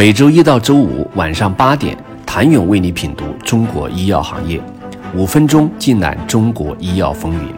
[0.00, 4.58] 每周一到周五晚上八点，谭勇为你品读中国医药行业，
[5.14, 7.52] 五分钟尽览中国医药风云。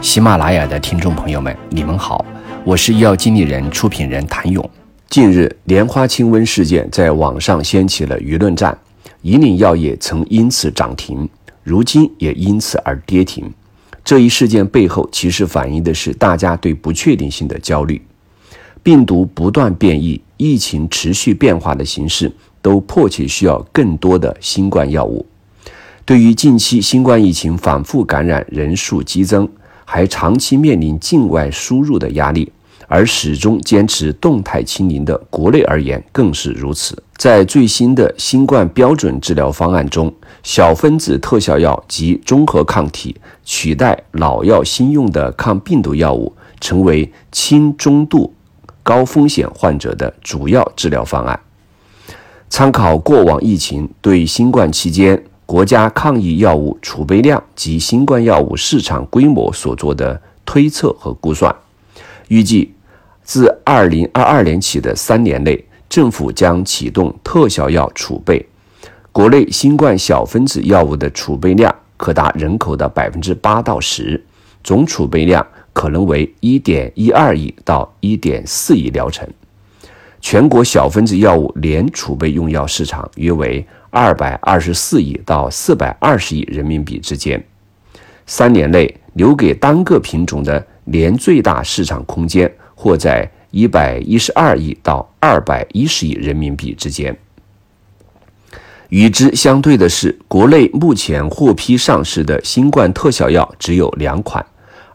[0.00, 2.24] 喜马拉雅的听众朋友们，你们好，
[2.62, 4.70] 我是医药经理人、出品人谭勇。
[5.08, 8.78] 近日，莲花清瘟事件在网上掀起了舆论战，
[9.22, 11.28] 以岭药业曾因此涨停，
[11.64, 13.52] 如今也因此而跌停。
[14.04, 18.00] 这一事件背后，其实反映的是大家对不确定性的焦虑。
[18.80, 22.32] 病毒不断变异，疫情持续变化的形势，
[22.62, 25.26] 都迫切需要更多的新冠药物。
[26.06, 29.46] 对于近期新冠疫情反复感染人数激增，
[29.84, 32.50] 还长期面临境外输入的压力，
[32.88, 37.00] 而始终坚持动态清零的国内而言，更是如此。
[37.18, 40.10] 在最新的新冠标准治疗方案中，
[40.42, 48.32] 小分子特效药及中和抗体取代老药新用的抗病毒药物，成为轻中度。
[48.82, 51.38] 高风险患者的主要治疗方案。
[52.48, 61.54] 参考过往疫情对新冠期间国家抗疫药物储备量及新冠药物市场规模所做的推测和估算，
[62.28, 62.74] 预计
[63.22, 68.44] 自二零二二年起的三年内，政府将启动特效药储备，
[69.12, 74.24] 国内新冠小分子药物的储备量可达人口的百分之八到十，
[74.64, 75.46] 总储备量。
[75.72, 79.28] 可能为一点一二亿到一点四亿疗程，
[80.20, 87.42] 全国小分子药物年储备用药市场约为二百二十四亿到四百二十亿人民币之间。
[88.26, 97.16] 三年内留给单个品种的年最大市场空间或在一百一十二亿到二百一十亿人民币之间。
[98.88, 104.44] 与之相对的是，国内目前获批上市的新冠特效药只有两款。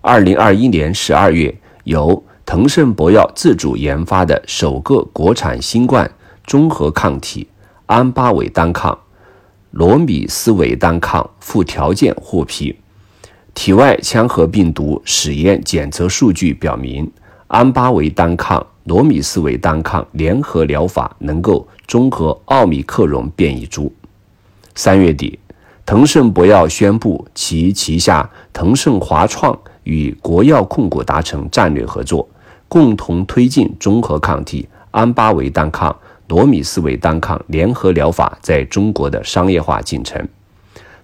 [0.07, 1.51] 二零二一年十二月，
[1.85, 6.07] 由腾盛博药自主研发的首个国产新冠
[6.45, 7.47] 综合抗体
[7.87, 8.95] 安巴韦单抗、
[9.71, 12.77] 罗米斯韦单抗附条件获批。
[13.55, 17.11] 体外腔合病毒实验检测数据表明，
[17.47, 23.91] 安巴韦单抗、罗米斯韦单抗联合疗法能够中和奥密克戎变异株。
[24.75, 25.39] 三月底，
[25.85, 29.57] 腾盛博药宣布其旗下腾盛华创。
[29.83, 32.27] 与国药控股达成战略合作，
[32.67, 35.95] 共同推进综合抗体安巴韦单抗、
[36.27, 40.27] 罗米斯韦单抗联合疗法在中国的商业化进程。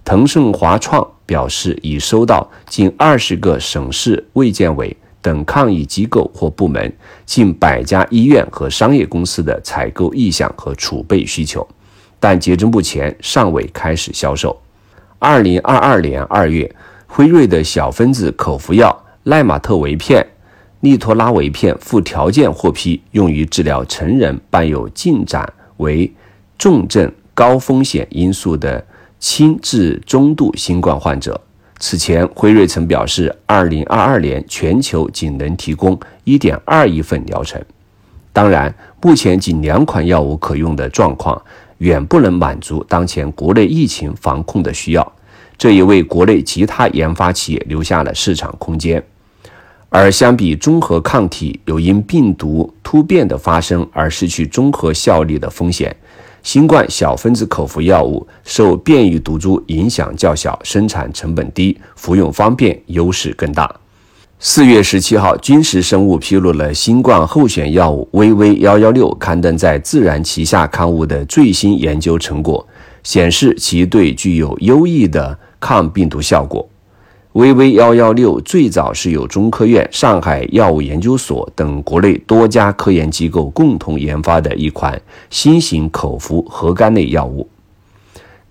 [0.03, 6.91] 腾盛华创表示，已收到近二十个省市卫健委等抗疫机构或部门、
[7.27, 11.67] 近百家医院和商业公司的采购意向和储备需求，
[12.19, 14.59] 但截至目前尚未开始销售。
[15.23, 16.75] 二零二二年二月。
[17.05, 20.25] 辉瑞的小分子口服药奈玛特韦片、
[20.79, 26.11] 利托拉韦片附条件获批，用于治疗成人伴有进展为
[26.57, 28.83] 重症、高风险因素的
[29.19, 31.39] 轻至中度新冠患者。
[31.77, 37.61] 此前，辉瑞曾表示，2022年全球仅能提供1.2亿份疗程。
[38.33, 41.39] 当然，目前仅两款药物可用的状况，
[41.81, 45.13] 远不能满足当前国内疫情防控的需要。
[45.57, 49.03] 这也为国内其他研发企业留下了市场空间，
[49.89, 55.95] 而相比综合抗体有因病毒突变的发生而失去综合效力的风险，
[56.43, 63.80] 新冠小分子口服药物受变异毒株影响较小，生产成本低，服用方便，优势更大。
[64.43, 72.67] 四月十七号，君实生物披露了新冠候选药物 VV 幺幺六刊登在《自然》旗下刊物的最新研究成果，
[73.03, 75.37] 显示其对具有优异的。
[75.59, 76.67] 抗病毒效果
[77.33, 87.47] ，VV 幺幺六最早是由中科院、上海药物研究所等国内多家科研机构共同研发的一款新型口服核苷类药物。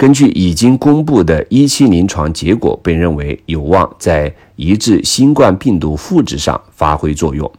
[0.00, 7.52] 根据已经公布的一期临床结果，被认为有望在抑制新冠病毒复制上发挥作用。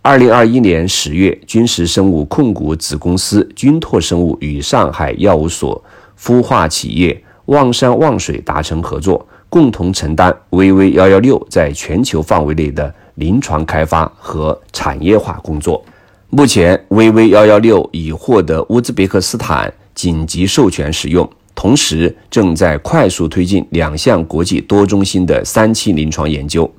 [0.00, 5.82] 二零二一年十月，军实生物控股子公司军拓生物与上海药物所
[6.16, 7.24] 孵化企业。
[7.46, 15.84] 望山望水达成合作，共同承担 VV 幺幺六在全球范围内的临床开发和产业化工作。
[16.30, 26.72] 目前，VV 幺幺六已获得乌兹别克斯坦紧急授权使用，同时正在快速推进两项国际多中心的三期临床研究。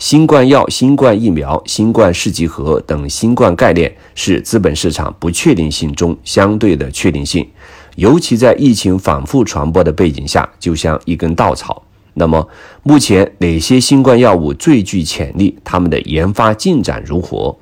[0.00, 7.48] 新冠药、新冠疫苗、新冠试剂盒等新冠概念是资本市场不确定性中相对的确定性。
[7.94, 11.80] 尤其在疫情反复传播的背景下，就像一根稻草。
[12.14, 12.48] 那么，
[12.82, 15.56] 目前哪些新冠药物最具潜力？
[15.62, 17.56] 他们的研发进展如何？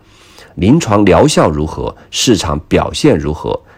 [0.54, 1.94] 临床疗效如何？
[2.10, 3.60] 市场表现如何？